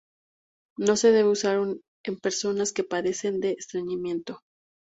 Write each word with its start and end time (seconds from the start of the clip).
No 0.79 0.95
se 0.95 1.11
debe 1.11 1.29
usar 1.29 1.59
en 2.01 2.17
personas 2.17 2.73
que 2.73 2.83
padecen 2.83 3.39
de 3.39 3.51
estreñimiento. 3.51 4.41